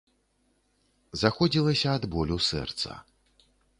[1.23, 2.91] Заходзілася ад болю сэрца.